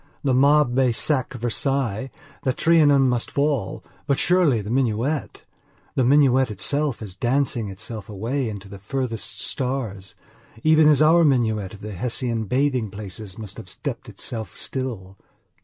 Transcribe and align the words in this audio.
The 0.23 0.33
mob 0.33 0.71
may 0.73 0.91
sack 0.91 1.31
Versailles; 1.35 2.09
the 2.41 2.53
Trianon 2.53 3.07
may 3.07 3.19
fall, 3.19 3.83
but 4.07 4.17
surely 4.17 4.59
the 4.59 4.71
minuetthe 4.71 5.43
minuet 5.95 6.49
itself 6.49 7.03
is 7.03 7.13
dancing 7.13 7.69
itself 7.69 8.09
away 8.09 8.49
into 8.49 8.67
the 8.67 8.79
furthest 8.79 9.39
stars, 9.39 10.15
even 10.63 10.87
as 10.87 11.03
our 11.03 11.23
minuet 11.23 11.75
of 11.75 11.81
the 11.81 11.91
Hessian 11.93 12.45
bathing 12.45 12.89
places 12.89 13.37
must 13.37 13.57
be 13.57 13.63
stepping 13.67 14.11
itself 14.13 14.57
still. 14.57 15.17